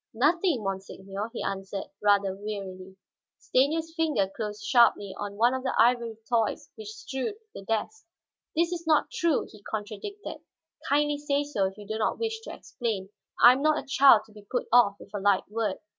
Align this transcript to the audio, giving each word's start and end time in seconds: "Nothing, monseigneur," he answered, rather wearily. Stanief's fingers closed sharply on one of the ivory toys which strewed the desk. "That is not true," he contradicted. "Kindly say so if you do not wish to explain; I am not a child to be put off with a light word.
"Nothing, 0.15 0.63
monseigneur," 0.63 1.29
he 1.31 1.43
answered, 1.43 1.91
rather 2.01 2.35
wearily. 2.35 2.97
Stanief's 3.37 3.93
fingers 3.93 4.31
closed 4.35 4.63
sharply 4.65 5.13
on 5.15 5.35
one 5.35 5.53
of 5.53 5.61
the 5.61 5.75
ivory 5.77 6.17
toys 6.27 6.71
which 6.73 6.87
strewed 6.87 7.35
the 7.53 7.61
desk. 7.63 8.07
"That 8.55 8.61
is 8.63 8.87
not 8.87 9.11
true," 9.11 9.45
he 9.51 9.61
contradicted. 9.61 10.41
"Kindly 10.89 11.19
say 11.19 11.43
so 11.43 11.67
if 11.67 11.77
you 11.77 11.85
do 11.85 11.99
not 11.99 12.17
wish 12.17 12.41
to 12.41 12.51
explain; 12.51 13.11
I 13.43 13.51
am 13.53 13.61
not 13.61 13.77
a 13.77 13.85
child 13.87 14.23
to 14.25 14.31
be 14.31 14.41
put 14.41 14.65
off 14.73 14.95
with 14.99 15.13
a 15.13 15.19
light 15.19 15.47
word. 15.51 15.77